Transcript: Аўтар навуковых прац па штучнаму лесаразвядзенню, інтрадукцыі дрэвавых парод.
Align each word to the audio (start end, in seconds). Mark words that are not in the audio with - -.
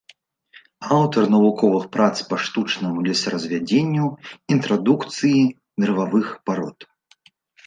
Аўтар 0.95 1.23
навуковых 1.33 1.83
прац 1.95 2.15
па 2.29 2.35
штучнаму 2.45 2.99
лесаразвядзенню, 3.09 4.07
інтрадукцыі 4.57 5.45
дрэвавых 5.85 6.27
парод. 6.49 6.77